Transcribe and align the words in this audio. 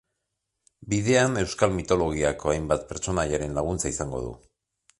Bidean, 0.93 1.35
euskal 1.41 1.75
mitologiako 1.75 2.53
hainbat 2.55 2.89
pertsonaiaren 2.93 3.55
laguntza 3.59 3.93
izango 3.95 4.23
du. 4.29 4.33